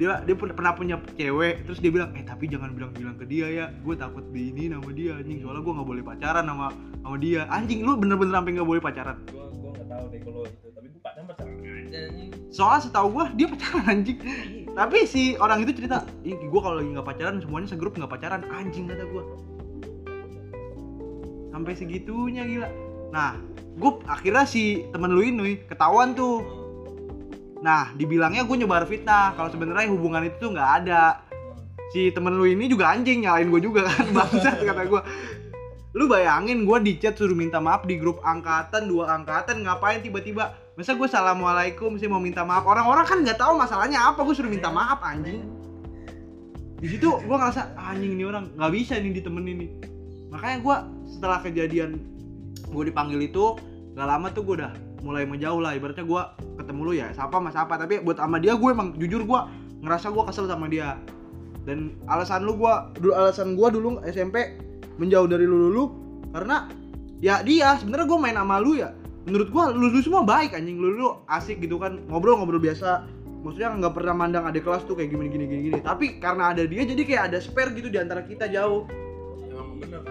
[0.00, 3.46] Dia dia pun- pernah punya cewek terus dia bilang eh tapi jangan bilang-bilang ke dia
[3.52, 3.66] ya.
[3.84, 5.44] Gue takut di ini nama dia anjing.
[5.44, 6.72] Soalnya gue nggak boleh pacaran sama
[7.04, 7.44] sama dia.
[7.52, 9.20] Anjing lu bener-bener sampai nggak boleh pacaran?
[9.28, 13.08] Gue gue nggak tahu deh kalau itu tapi gue pacaran pacaran aja nih soalnya setahu
[13.12, 14.18] gue dia pacaran anjing.
[14.70, 18.40] Tapi si orang itu cerita ih gue kalau lagi nggak pacaran semuanya segrup nggak pacaran.
[18.48, 19.22] Anjing kata gue
[21.52, 22.68] sampai segitunya gila.
[23.12, 23.36] Nah
[23.76, 26.59] gue akhirnya si temen lu ini ketahuan tuh
[27.60, 29.36] nah dibilangnya gue nyebar fitnah.
[29.36, 31.20] Kalau sebenarnya hubungan itu tuh nggak ada.
[31.92, 35.02] Si temen lu ini juga anjing nyalain gue juga kan bangsat kata gue
[35.90, 40.54] lu bayangin gue di chat suruh minta maaf di grup angkatan dua angkatan ngapain tiba-tiba?
[40.78, 42.62] Masa gue assalamualaikum sih mau minta maaf.
[42.62, 45.42] Orang-orang kan nggak tahu masalahnya apa gue suruh minta maaf anjing.
[46.80, 49.70] Di situ gue ngerasa "Ah, anjing ini orang nggak bisa nih ditemenin nih.
[50.30, 50.76] Makanya gue
[51.10, 51.98] setelah kejadian
[52.70, 53.58] gue dipanggil itu
[53.98, 55.76] gak lama tuh gue udah mulai menjauh lah.
[55.76, 56.22] Ibaratnya gue
[56.60, 59.40] ketemu lu ya siapa mas apa tapi buat sama dia gue emang jujur gue
[59.84, 60.96] ngerasa gue kesel sama dia.
[61.64, 64.56] Dan alasan lu gue dulu alasan gue dulu SMP
[64.96, 65.84] menjauh dari lu lu
[66.32, 66.68] karena
[67.20, 68.92] ya dia sebenarnya gue main sama lu ya.
[69.28, 70.80] Menurut gue lu, lu semua baik anjing.
[70.80, 73.04] Lu lu asik gitu kan ngobrol ngobrol biasa.
[73.40, 75.78] Maksudnya nggak pernah mandang adik kelas tuh kayak gini gini gini gini.
[75.80, 78.84] Tapi karena ada dia jadi kayak ada spare gitu di antara kita jauh.
[79.48, 80.09] Emang bener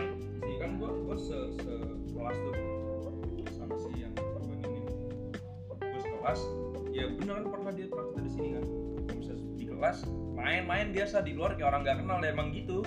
[6.30, 6.42] gue sekelas
[6.90, 8.64] ya bener kan pernah dia kita di sini kan.
[9.10, 9.98] Misalnya di kelas
[10.34, 12.86] main-main biasa di luar kayak orang gak kenal ya emang gitu.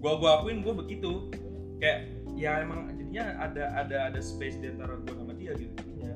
[0.00, 1.28] Gua gua akuin gua begitu.
[1.78, 1.98] Kayak
[2.34, 5.70] ya emang jadinya ada ada ada space di antara gua sama dia gitu.
[5.76, 6.14] Jadinya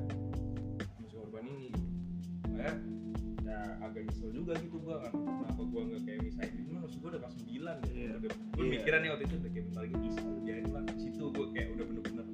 [0.79, 1.79] si korban ini gitu.
[2.49, 2.73] makanya
[3.45, 5.11] ya agak nyesel juga gitu gua kan.
[5.13, 7.93] Kenapa gua nggak kayak misalnya ini maksud gua udah kelas 9 gitu.
[7.95, 8.11] Iya.
[8.15, 8.71] udah gue Iya.
[8.79, 10.83] mikiran nih waktu itu udah kayak bentar lagi bisa biarin lah.
[10.95, 12.25] Situ gua kayak udah bener-bener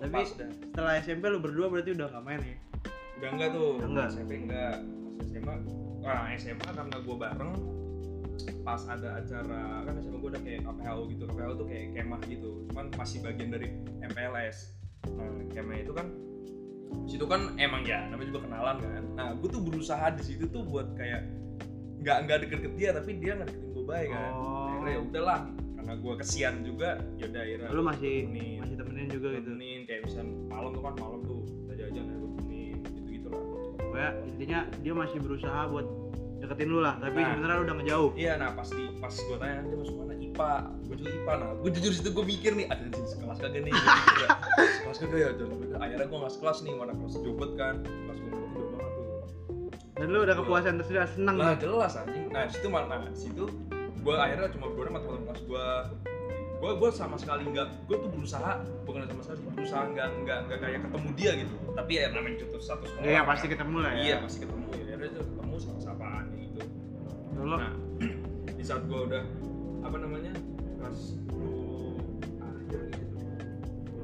[0.00, 2.56] Tapi- setelah SMP lu berdua berarti udah nggak main ya
[3.20, 4.08] udah enggak tuh enggak?
[4.08, 4.74] SMP enggak
[5.20, 5.54] pas SMA
[6.00, 7.52] nah SMA karena gue bareng
[8.64, 12.50] pas ada acara kan SMA gue udah kayak KPHU gitu KPHU tuh kayak kemah gitu.
[12.72, 13.68] Cuman masih bagian dari
[14.00, 14.80] MPLS
[15.16, 16.06] nah kemah itu kan
[17.06, 19.04] situ kan emang ya namanya juga kenalan kan.
[19.12, 21.28] Nah gue tuh berusaha di situ tuh buat kayak
[22.00, 24.32] nggak nggak deket-deket dia tapi dia nggak deketin gue baik kan.
[24.32, 24.64] Oh.
[24.72, 25.40] akhirnya ya udahlah
[25.76, 28.58] karena gue kesian juga ya udah akhirnya lu masih temenin.
[28.64, 29.48] masih temenin juga gitu?
[29.52, 31.39] Temenin kayak misal malam tuh kan malam tuh
[33.90, 35.86] Pokoknya intinya dia masih berusaha buat
[36.40, 37.34] deketin lu lah tapi Nah.
[37.34, 40.52] sebenarnya lu udah ngejauh Iya, nah pas di pas gue tanya dia masuk mana IPA,
[40.86, 41.32] gue juga IPA.
[41.36, 43.72] Nah, gue jujur situ gue mikir nih, ada di sekelas kagak nih?
[44.78, 45.28] Sekelas kagak ya?
[45.34, 48.92] Dan akhirnya gue nggak sekelas nih, mana kelas jobet kan, kelas gue berarti jauh banget
[48.94, 49.06] tuh.
[49.92, 52.24] dan lu udah kepuasan tersudah seneng Lah lah jelas anjing.
[52.30, 52.86] Nah situ mana?
[52.88, 53.44] Nah di situ
[54.00, 55.66] gue akhirnya cuma berdua sama teman kelas gue.
[56.60, 60.58] Gue gue sama sekali nggak, gue tuh berusaha bukan sama sekali berusaha nggak nggak nggak
[60.60, 61.54] kayak ketemu dia gitu.
[61.72, 63.08] Tapi ya namanya satu satu sekolah.
[63.08, 63.28] ya, kan.
[63.32, 64.84] pasti ketemu lah ya Iya pasti ketemu ya.
[64.84, 66.60] Akhirnya tuh ketemu sama sapaan gitu.
[67.32, 67.72] dulu Nah,
[68.60, 69.24] di saat gue udah
[69.80, 70.32] apa namanya
[70.76, 73.16] kelas 10 akhir gitu.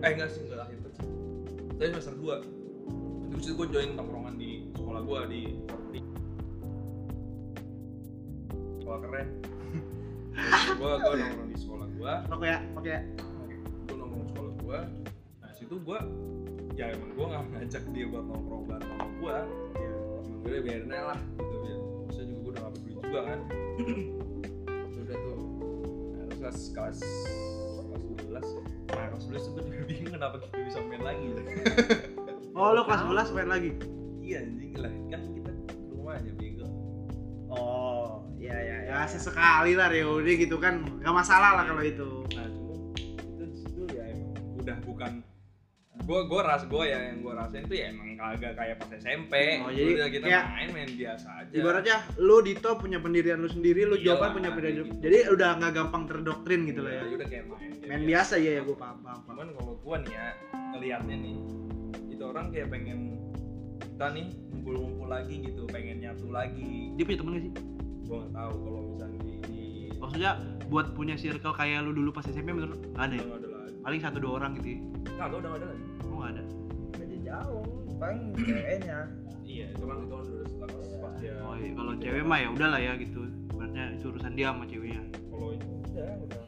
[0.01, 0.93] Eh enggak sih, enggak akhir tuh.
[1.77, 3.37] Tapi semester 2.
[3.37, 5.43] Terus itu gue join tongkrongan di sekolah gue di
[5.93, 6.01] di
[8.81, 9.29] sekolah keren.
[10.77, 13.01] Gue gue nongkrong di sekolah gue, rokok ya oke ya
[13.89, 14.79] gue nongkrong di sekolah gue.
[15.41, 15.99] Nah situ gue
[16.77, 19.37] ya emang gue nggak ngajak dia buat nongkrong bareng sama gue.
[19.81, 21.79] Ya emang gue biarin aja lah gitu ya.
[22.07, 23.41] Maksudnya juga gue udah gak peduli juga kan.
[25.07, 25.39] udah tuh
[26.19, 26.99] nah, terus kelas kelas
[28.27, 31.27] kelas 11 ya nah kelas 11 tuh gue juga bingung kenapa kita bisa main lagi
[32.59, 33.71] oh lu kelas 11 main lagi
[39.07, 42.11] ya sesekali lah reuni gitu kan gak masalah lah kalau itu.
[42.29, 42.47] Nah
[43.39, 45.13] itu ya emang udah bukan
[45.99, 49.33] gue gue ras gue ya yang gue rasain tuh ya emang kagak kayak pas SMP
[49.59, 51.51] Oh, jadi udah kita kayak- main main biasa aja.
[51.53, 55.01] ibaratnya lu Dito punya pendirian lu sendiri lu Iya lah, punya pendirian gitu.
[55.01, 57.03] jadi udah nggak gampang terdoktrin gitu lah ya.
[57.03, 58.35] Iya, udah kayak main main biasa.
[58.37, 60.27] ya ya gue paham paham, cuman kalau gua nih ya
[60.73, 61.35] ngelihatnya nih
[62.09, 62.99] itu orang kayak pengen
[63.77, 66.71] kita nih ngumpul-ngumpul lagi gitu pengen nyatu lagi.
[66.95, 67.53] Dia punya temen gak sih
[68.07, 69.61] gua nggak tahu kalau misalnya di, di
[69.99, 70.33] maksudnya
[70.67, 73.25] buat punya circle kayak lu dulu pas SMP menurut nggak ada ya?
[73.27, 74.79] Nggak ada lagi paling satu dua orang gitu ya?
[75.15, 75.85] Nggak udah nggak ada lagi.
[76.07, 76.43] Oh nggak ada?
[76.97, 77.65] Jadi jauh,
[77.99, 79.01] paling ceweknya.
[79.47, 82.49] iya itu kan itu kan udah setelah pas dia oh iya kalau cewek mah ya
[82.51, 83.21] udahlah ya gitu.
[83.55, 85.03] Ibaratnya itu urusan dia sama ceweknya.
[85.31, 86.43] Kalau itu udah udah.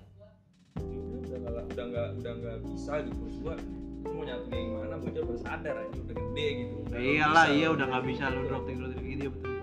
[0.83, 3.19] Ya udah udah nggak udah nggak udah nggak bisa gitu.
[3.23, 3.55] Terus gua
[4.03, 6.75] gua mau nyatu kayak gimana bocah baru sadar aja udah gede gitu.
[6.83, 9.58] Udah Ya iyalah iya udah nggak bisa lu drop drop gitu ya betul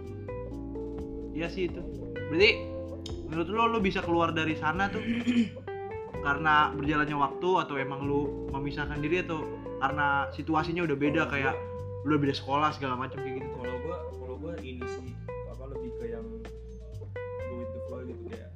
[1.35, 1.83] iya sih itu.
[2.31, 2.49] Berarti
[3.27, 5.03] menurut lo lo bisa keluar dari sana tuh
[6.25, 9.45] karena berjalannya waktu atau emang lu memisahkan diri atau
[9.77, 11.53] karena situasinya udah beda kayak
[12.07, 13.49] lu udah beda sekolah segala macam kayak gitu?
[13.59, 16.25] Kalau gua kalau gua ini sih apa lebih ke yang
[17.45, 18.49] go with the flow gitu kayak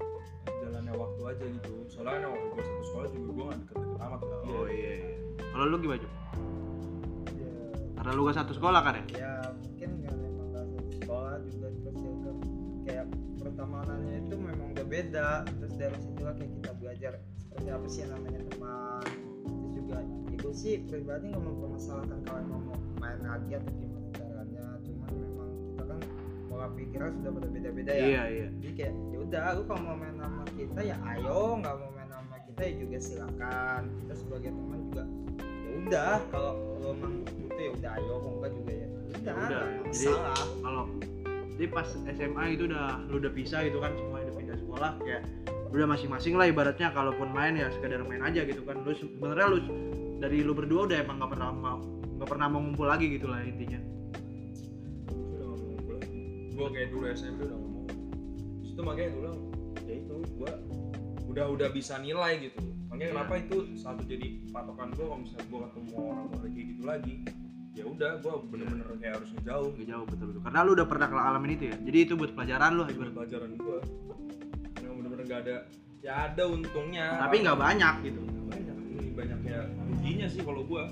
[0.47, 1.73] jalannya waktu aja gitu.
[1.91, 5.09] Soalnya kan waktu gua satu sekolah juga gua nggak deket-deket amat dia oh iya iya.
[5.49, 6.13] Kalau lu gimana Cuk?
[7.35, 7.51] ya,
[7.97, 9.03] karena lu gak satu sekolah kan ya?
[9.17, 11.67] Ya mungkin karena emang gak satu sekolah juga
[13.59, 15.29] pertemanannya itu memang udah beda.
[15.59, 19.03] Terus dari situlah kayak kita belajar seperti apa sih yang namanya teman.
[19.43, 19.97] Terus juga
[20.31, 24.65] itu sih pribadi nggak mempermasalahkan kalau emang mau main lagi atau gimana caranya.
[24.87, 25.99] Cuman memang kita kan
[26.47, 28.05] pola pikiran sudah berbeda-beda ya.
[28.07, 28.47] Iya iya.
[28.63, 31.39] Jadi kayak ya udah lu kalau mau main sama kita ya ayo.
[31.59, 33.81] Nggak mau main sama kita ya juga silakan.
[33.91, 35.03] Kita sebagai teman juga
[35.43, 38.13] ya udah kalau lu emang butuh ya udah ayo.
[38.23, 39.35] Kalau enggak juga ya udah udah.
[39.35, 40.39] nggak Jadi- masalah.
[40.63, 40.83] kalau
[41.59, 44.91] jadi pas SMA itu udah lu udah pisah gitu kan semua udah pindah sekolah.
[45.03, 45.27] Kayak
[45.75, 48.79] udah masing-masing lah ibaratnya kalaupun main ya sekedar main aja gitu kan.
[48.87, 49.59] Lu sebenarnya lu
[50.23, 51.83] dari lu berdua udah emang nggak pernah mau
[52.15, 53.75] nggak pernah mau ngumpul lagi gitu lah intinya.
[56.55, 57.87] Gua kayak dulu SMP udah ngomong
[58.63, 59.31] itu makanya dulu
[59.83, 60.51] ya itu gua
[61.27, 62.63] udah udah bisa nilai gitu.
[62.87, 63.11] Makanya Iya.
[63.19, 67.13] kenapa itu satu jadi patokan gua kalau misalnya gua ketemu orang orang kayak gitu lagi
[67.79, 69.69] ya udah gua bener-bener kayak harus ngejauh.
[69.71, 70.41] Gak jauh betul betul.
[70.43, 71.75] Karena lu udah pernah ngalamin itu ya?
[71.79, 73.13] Jadi itu buat pelajaran lu ibarat.
[73.15, 73.79] pelajaran gua.
[74.83, 75.55] Yang bener-bener gak ada
[76.03, 77.07] ya ada untungnya.
[77.23, 78.19] Tapi nggak banyak gitu.
[78.51, 78.75] Banyak.
[78.99, 80.83] Ini banyaknya ruginya sih kalau gua.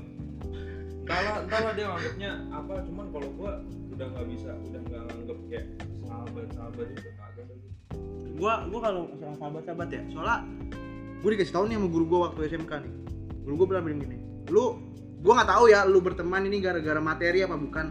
[1.03, 3.51] Entahlah entahlah dia nganggapnya apa cuman kalau gua
[3.95, 5.65] udah nggak bisa udah nggak nganggap kayak
[6.03, 7.45] sahabat sahabat itu kagak
[8.37, 10.37] gua gua kalau sama sahabat-sahabat ya soalnya
[11.23, 12.93] gua dikasih tahu nih sama guru gua waktu SMK nih.
[13.47, 14.17] Guru gua bilang bilang gini
[14.51, 14.86] lu
[15.21, 17.85] gua nggak tahu ya lu berteman ini gara-gara materi apa bukan.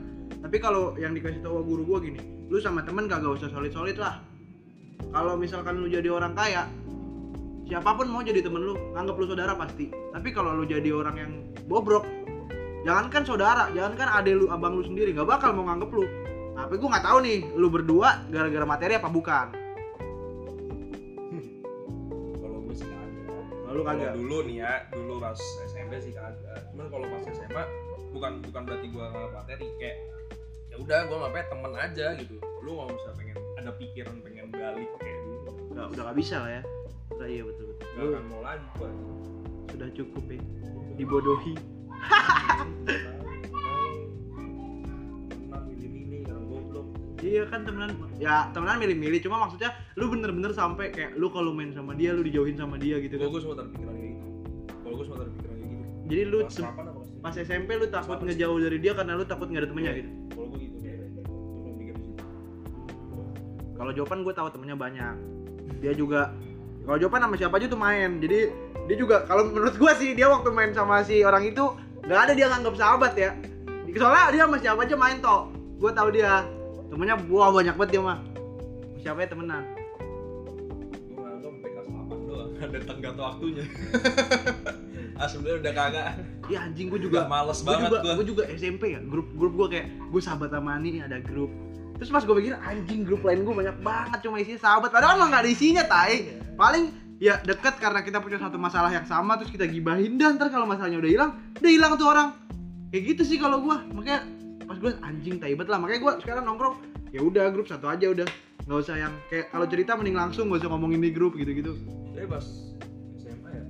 [0.47, 3.99] Tapi kalau yang dikasih tahu guru gua gini lu sama temen kagak usah solid solid
[3.99, 4.23] lah.
[5.11, 6.71] Kalau misalkan lu jadi orang kaya
[7.67, 9.91] siapa pun mau jadi temen lu anggap lu saudara pasti.
[9.91, 11.33] Tapi kalau lu jadi orang yang
[11.67, 12.07] bobrok
[12.87, 16.07] jangankan saudara jangankan ade lu abang lu sendiri nggak bakal mau nganggep lu.
[16.55, 19.47] Tapi gua nggak tahu nih lu berdua gara-gara materi apa bukan.
[22.39, 23.43] Kalau gue sih kagak kalau
[23.75, 25.41] lu kalau kagak dulu nih ya dulu pas
[25.87, 27.64] SMP sih kagak cuman kalau pas SMA
[28.11, 29.96] bukan bukan berarti gua nggak materi kayak
[30.66, 32.35] ya udah gua ngapain temen aja gitu.
[32.66, 35.51] Lu nggak usah pengen ada pikiran pengen balik kayak dulu.
[35.70, 36.62] Udah udah gak bisa lah ya.
[37.14, 37.87] Udah iya betul betul.
[37.87, 38.90] Gak akan mau lagi gua.
[39.70, 40.40] Sudah cukup ya
[40.99, 41.55] dibodohi.
[47.22, 47.94] Iya kan temenan.
[48.18, 49.22] Ya temenan milih-milih.
[49.22, 52.99] Cuma maksudnya lu bener-bener sampai kayak lu kalau main sama dia lu dijauhin sama dia
[52.99, 53.96] gitu gue kan gue sempat ada
[56.07, 56.38] jadi lu
[57.19, 60.11] pas SMP lu takut ngejauh dari dia karena lu takut nggak ada temennya gitu?
[60.31, 60.99] kalau gue gitu kayak
[64.23, 65.14] gue kalau tahu temennya banyak.
[65.83, 66.31] Dia juga
[66.87, 68.23] kalau Jopan sama siapa aja tuh main.
[68.23, 68.38] Jadi
[68.87, 71.75] dia juga kalau menurut gue sih dia waktu main sama si orang itu
[72.07, 73.35] nggak ada dia nganggap sahabat ya.
[73.90, 75.51] Soalnya dia sama siapa aja main toh.
[75.83, 76.47] Gue tahu dia.
[76.87, 78.19] Temennya wah banyak banget dia mah.
[79.03, 79.66] Siapa ya temenan?
[81.11, 82.51] Gue nganggap sampai kelas 8 doang.
[82.62, 83.64] Ada tenggat waktunya
[85.17, 86.07] ah sebenarnya udah kagak.
[86.47, 89.87] Iya anjing gue juga males banget gue gue juga SMP ya grup grup gue kayak
[90.13, 91.49] gue sahabat sama Ani nih ada grup.
[91.97, 94.93] Terus pas gue pikir anjing grup lain gue banyak banget cuma isinya sahabat.
[94.93, 96.37] Padahal mah nggak ada isinya tai.
[96.55, 100.53] Paling ya deket karena kita punya satu masalah yang sama terus kita gibahin dan ntar
[100.53, 102.29] kalau masalahnya udah hilang udah hilang tuh orang.
[102.93, 104.21] Kayak gitu sih kalau gue makanya
[104.69, 105.81] pas gue anjing tai lah.
[105.81, 106.77] Makanya gue sekarang nongkrong
[107.11, 108.29] ya udah grup satu aja udah.
[108.67, 111.79] Nggak usah yang kayak kalau cerita mending langsung gak usah ngomongin di grup gitu gitu
[112.17, 112.47] tapi pas
[113.21, 113.65] SMA ya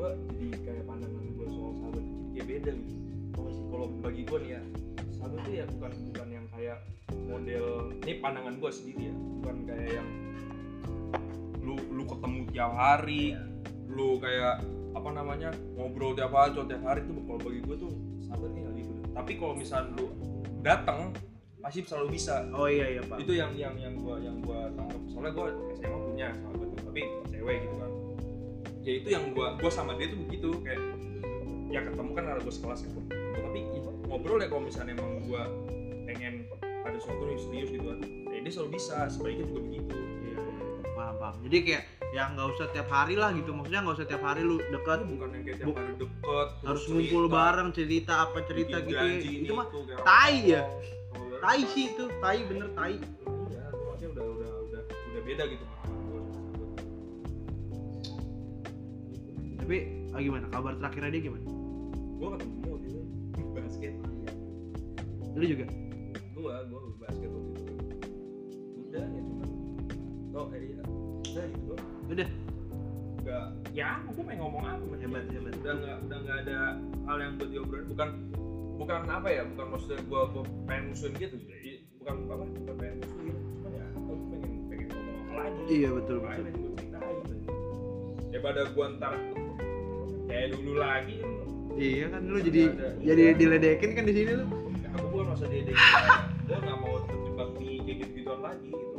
[0.00, 2.94] gue jadi kayak pandangan gue soal sahabat itu kayak beda gitu.
[3.36, 3.64] Kalau sih?
[3.68, 4.62] Kalau bagi gue nih ya
[5.20, 6.78] sahabat tuh ya bukan bukan yang kayak
[7.28, 7.66] model
[8.00, 9.14] ini pandangan gue sendiri ya.
[9.14, 10.08] Bukan kayak yang
[11.60, 13.36] lu lu ketemu tiap hari
[13.92, 14.64] lu kayak
[14.96, 17.92] apa namanya ngobrol tiap hari tiap hari tuh kalau bagi gue tuh
[18.24, 20.08] sahabat nih gitu tapi kalau misalnya lu
[20.64, 21.12] datang
[21.60, 22.48] pasti selalu bisa.
[22.56, 23.20] Oh iya iya pak.
[23.20, 24.96] Itu yang yang yang gua yang gua tangkap.
[25.12, 27.89] Soalnya gua SMA punya sahabat tuh, tapi cewek gitu kan
[28.80, 30.80] ya itu yang gua gua sama dia tuh begitu kayak
[31.70, 33.08] ya ketemu kan ada gua sekelas ketemu
[33.40, 35.46] tapi ya, ngobrol ya kalau misalnya emang gua
[36.08, 37.98] pengen ada sesuatu yang serius gitu kan
[38.30, 39.96] ya dia selalu bisa sebaiknya juga begitu.
[40.24, 40.92] Iya, iya.
[40.96, 41.34] paham paham.
[41.44, 43.50] Jadi kayak ya nggak usah tiap hari lah gitu.
[43.52, 44.98] Maksudnya nggak usah tiap hari lu deket.
[45.04, 48.76] Kan bukan yang kayak tiap Bu- hari deket harus ngumpul cerita, bareng cerita apa cerita
[48.80, 50.48] gitu janji itu mah itu, kayak tai apa.
[50.48, 50.62] ya.
[51.40, 52.04] Tai sih itu.
[52.20, 52.94] Tai bener tai.
[52.96, 55.79] Iya maksudnya udah udah udah udah beda gitu pandangan
[59.70, 60.50] tapi ah, gimana?
[60.50, 61.46] Kabar terakhirnya dia gimana?
[62.18, 63.00] Gua ketemu waktu itu
[63.54, 63.94] basket.
[65.38, 65.66] Lu juga?
[66.34, 67.62] Gua gua basket waktu itu.
[68.90, 69.48] Udah ya cuman.
[70.34, 70.82] Toh eh, iya.
[71.22, 71.86] Udah gitu doang.
[72.10, 72.28] udah?
[73.22, 73.46] Nggak.
[73.70, 74.84] Ya gue pengen ngomong apa?
[74.98, 75.54] Hebat, hebat.
[75.62, 76.58] udah nggak udah nggak ada
[77.06, 77.86] hal yang buat diobrolin.
[77.94, 78.08] Bukan
[78.74, 81.36] bukan apa ya bukan maksudnya gue gue pengen musuhin gitu.
[81.46, 85.62] Jadi bukan apa bukan pengen musuhin cuman ya gue pengen pengen ngomong apa lagi.
[85.70, 86.42] Iya, betul, betul.
[86.58, 87.18] gue ceritain
[88.34, 89.14] daripada gue ntar
[90.30, 91.18] kayak dulu lagi.
[91.74, 92.88] Iya kan lu jadi Ada.
[93.02, 94.46] jadi diledekin kan di sini lu.
[94.78, 95.62] Ya, aku bukan masa dia
[96.50, 98.96] gue nggak mau terjebak di kayak gitu gituan lagi gitu.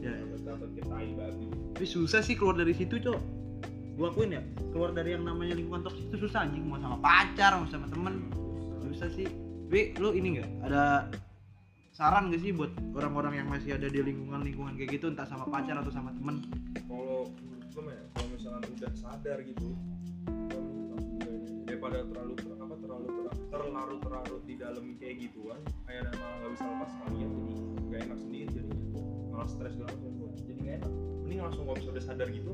[0.00, 1.44] Ya dapat dapat kita babi
[1.78, 3.20] tapi susah sih keluar dari situ cok.
[3.98, 4.42] Gua akuin ya
[4.74, 6.66] keluar dari yang namanya lingkungan toksik itu susah anjing.
[6.66, 8.26] Mau sama pacar mau sama temen.
[8.82, 9.06] Susah.
[9.14, 9.30] Sih.
[9.70, 10.48] Tapi lu ini nggak?
[10.66, 11.12] Ada
[11.94, 15.78] saran gak sih buat orang-orang yang masih ada di lingkungan-lingkungan kayak gitu entah sama pacar
[15.78, 16.46] atau sama temen?
[16.86, 18.02] Kalau menurut gue ya?
[18.14, 19.66] Kalau misalkan udah sadar gitu
[21.78, 26.50] daripada terlalu ter- apa terlalu ter- terlarut terlarut di dalam kayak gituan akhirnya malah nggak
[26.58, 27.54] bisa lepas kalian jadi
[27.86, 29.00] gak enak sendiri jadinya.
[29.30, 30.10] Malah stres macam
[30.42, 30.92] jadi gak enak.
[31.22, 32.52] Mending langsung kalau misalnya udah sadar gitu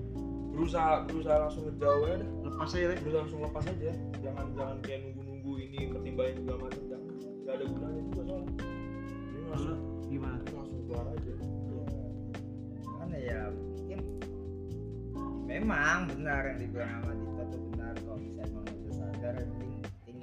[0.52, 3.90] berusaha berusaha langsung ngejauh ya dah lepas aja deh berusaha langsung lepas aja.
[4.20, 8.52] Jangan jangan kayak nunggu nunggu ini pertimbangan segala macam jangan nggak ada gunanya juga soalnya.
[8.52, 9.80] Mending langsung
[10.12, 10.36] gimana?
[10.52, 11.32] langsung keluar aja.
[13.00, 13.40] Mana ya?
[13.48, 14.00] Mungkin
[15.48, 18.53] memang benar yang dibilang sama Dito tuh benar kalau misalnya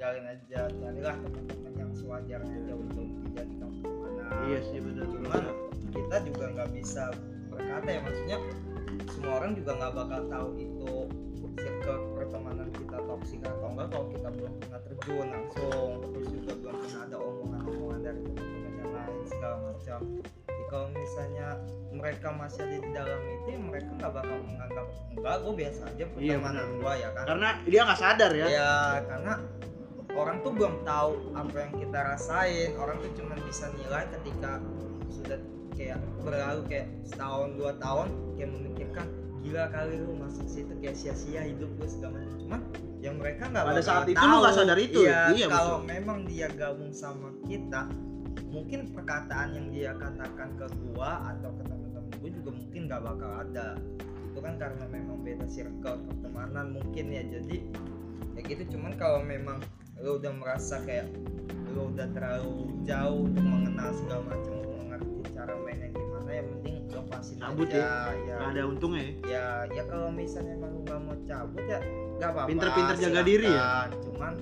[0.02, 4.34] tinggalin aja carilah teman-teman yang sewajarnya aja untuk dijadikan pertemanan.
[4.50, 5.42] Iya sih betul cuman
[5.94, 7.04] kita juga nggak bisa
[7.46, 8.38] berkata ya maksudnya
[9.14, 10.92] semua orang juga nggak bakal tahu itu
[11.54, 15.90] circle pertemanan kita toksik atau enggak kalau kita belum pernah terjun langsung.
[16.02, 20.00] Terus juga belum pernah ada omongan-omongan dari teman-teman yang lain segala macam.
[20.50, 21.46] Jadi kalau misalnya
[21.94, 25.94] mereka masih ada di dalam itu ya mereka nggak bakal menganggap enggak gue biasa aja
[25.94, 26.74] Iya, pertemanan benar.
[26.74, 27.24] gue ya kan?
[27.30, 28.46] Karena dia nggak sadar ya.
[28.50, 28.70] Ya
[29.06, 29.34] karena
[30.12, 32.70] orang tuh belum tahu apa yang kita rasain.
[32.76, 34.60] Orang tuh cuma bisa nilai ketika
[35.08, 35.38] sudah
[35.72, 39.06] kayak berlalu kayak setahun dua tahun kayak memikirkan
[39.42, 42.36] gila kali lu masuk situ kayak sia-sia hidup lu segala macam.
[42.38, 42.60] Cuman
[43.02, 44.30] yang mereka nggak Pada saat itu tahu.
[44.30, 45.00] lu nggak sadar itu.
[45.02, 47.90] iya, Iya, kalau memang dia gabung sama kita
[48.52, 53.30] mungkin perkataan yang dia katakan ke gua atau ke teman-teman gua juga mungkin nggak bakal
[53.42, 53.68] ada.
[54.32, 57.22] Itu kan karena memang beda circle pertemanan mungkin ya.
[57.26, 57.56] Jadi
[58.38, 58.78] kayak gitu.
[58.78, 59.58] Cuman kalau memang
[60.02, 61.06] lu udah merasa kayak
[61.72, 67.36] lu udah terlalu jauh untuk mengenal segala macam mengerti cara mainnya gimana ya mending lepasin
[67.38, 68.36] Cabut aja ya.
[68.36, 69.14] Nggak ada untungnya ya.
[69.24, 71.78] Ya ya kalau misalnya emang nggak mau cabut ya
[72.18, 73.70] nggak apa-apa Pinter-pinter jaga diri ya?
[74.04, 74.32] cuman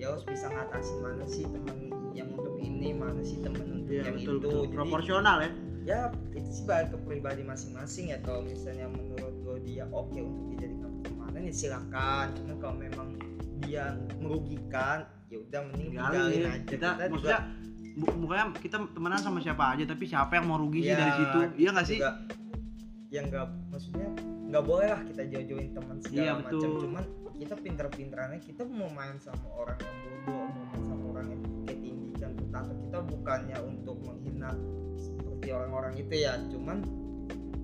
[0.00, 1.76] ya harus bisa ngatasin mana sih teman
[2.16, 4.48] yang untuk ini mana sih teman untuk iya yang betul itu.
[4.48, 4.62] betul.
[4.66, 5.50] Jadi, proporsional ya.
[5.80, 6.00] Ya
[6.36, 8.18] itu sih balik ke pribadi masing-masing ya.
[8.24, 13.08] Kalau misalnya menurut gue dia oke untuk dijadikan pertemanan ya silakan cuman kalau memang
[13.60, 13.84] dia
[14.16, 16.20] merugikan ya udah mending tinggalin.
[16.36, 16.50] ya.
[16.50, 16.66] aja.
[16.66, 17.40] Kita, maksudnya
[17.92, 21.12] bu- bukannya kita temenan sama siapa aja tapi siapa yang mau rugi sih Ya, dari
[21.14, 21.38] situ?
[21.56, 21.98] Iya nggak sih?
[21.98, 22.12] juga.
[23.08, 24.08] Yang nggak maksudnya
[24.46, 26.50] nggak boleh lah kita jauh-jauhin teman segala Iya, macam.
[26.50, 26.78] betul.
[26.80, 31.42] cuman kita pinter-pinterannya kita mau main sama orang yang bodoh mau main sama orang yang
[31.64, 34.50] kayak tinggikan atau kita bukannya untuk menghina
[34.94, 36.34] seperti orang-orang itu ya.
[36.46, 36.78] Cuman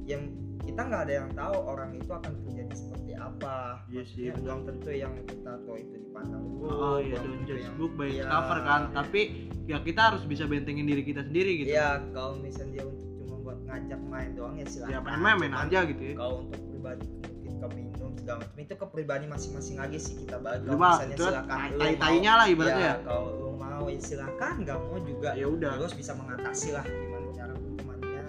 [0.02, 0.22] yang
[0.62, 4.60] kita nggak ada yang tahu orang itu akan terjadi seperti apa Iya sih, Maksudnya belum
[4.64, 8.58] tentu yang kita tahu itu dipandang buruk oh iya don't judge book by Iya, cover
[8.60, 8.94] kan iya.
[8.94, 9.20] tapi
[9.64, 13.34] ya kita harus bisa bentengin diri kita sendiri gitu Iya, kalau misalnya dia untuk cuma
[13.42, 14.92] buat ngajak main doang ya silakan.
[14.92, 18.56] ya main main, main aja gitu ya Kalau untuk pribadi mungkin ke minum segala macam
[18.56, 20.58] itu ke pribadi masing-masing lagi sih kita bahas.
[20.60, 24.00] Kalau misalnya silakan lu tai mau- tainya lah ibaratnya ya, ya kalau lu mau ya
[24.00, 25.30] silakan, nggak mau juga.
[25.32, 28.22] ya udah Terus bisa mengatasi lah gimana cara bertemannya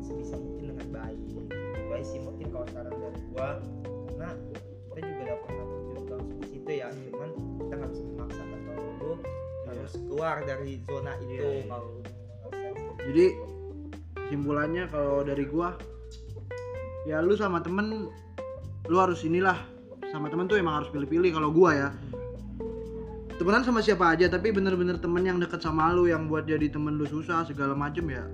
[0.00, 1.18] sebisa mungkin dengan baik.
[1.20, 1.40] Itu
[2.02, 3.48] sih mungkin kalau saran dari gua
[4.20, 4.36] karena
[4.92, 9.12] kita juga udah pernah terjun langsung situ ya, cuman kita nggak bisa memaksakan kalau lu
[9.64, 11.64] harus keluar dari zona itu Iya, iya.
[11.72, 13.26] kalau lu ngerasain jadi
[14.28, 15.68] simpulannya kalau dari gua
[17.08, 18.12] ya lu sama temen
[18.92, 19.56] lu harus inilah.
[20.10, 21.88] Sama temen tuh emang harus pilih-pilih kalau gua ya.
[23.40, 27.00] Temenan sama siapa aja tapi bener-bener temen yang deket sama lu yang buat jadi temen
[27.00, 28.26] lu susah segala macem ya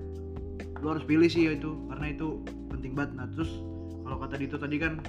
[0.83, 1.79] lu harus pilih sih itu.
[1.87, 3.15] Karena itu penting banget.
[3.15, 3.61] Nah terus
[4.03, 4.99] kalau kata Dito tadi kan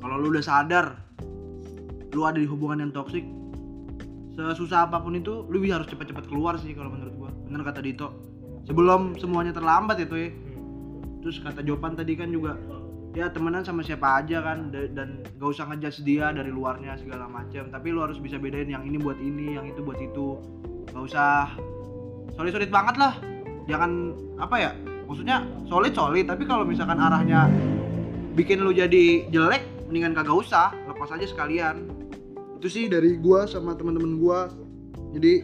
[0.00, 0.96] kalau lu udah sadar
[2.10, 3.22] lu ada di hubungan yang toksik
[4.34, 7.30] sesusah apa pun itu lu bisa harus cepet-cepet keluar sih kalau menurut gua.
[7.44, 8.08] Bener kata Dito.
[8.64, 10.28] Sebelum semuanya terlambat itu ya.
[11.20, 12.56] Terus kata Jopan tadi kan juga
[13.12, 17.26] ya temenan sama siapa aja kan da- dan gak usah ngejudge dia dari luarnya segala
[17.26, 20.40] macam tapi lu harus bisa bedain yang ini buat ini yang itu buat itu.
[20.94, 21.52] Gak usah
[22.38, 23.18] solid solid banget lah.
[23.68, 24.70] Jangan apa ya
[25.04, 27.50] maksudnya solid solid tapi kalau misalkan arahnya
[28.38, 31.90] bikin lu jadi jelek mendingan kagak usah lepas aja sekalian.
[32.62, 34.46] Itu sih dari gua sama teman-teman gua.
[35.10, 35.42] Jadi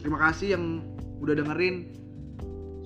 [0.00, 0.80] terima kasih yang
[1.20, 1.92] udah dengerin.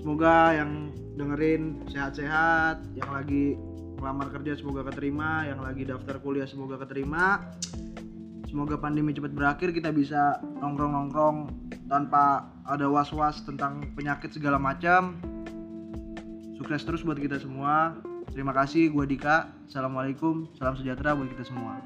[0.02, 3.54] Semoga yang dengerin sehat-sehat yang lagi
[4.02, 7.54] ngelamar kerja semoga keterima yang lagi daftar kuliah semoga keterima.
[8.50, 11.50] Semoga pandemi cepat berakhir kita bisa nongkrong-nongkrong
[11.86, 15.18] tanpa ada was-was tentang penyakit segala macam.
[16.58, 17.98] Sukses terus buat kita semua
[18.34, 19.54] terima kasih gue Dika.
[19.70, 21.78] Assalamualaikum salam sejahtera buat kita semua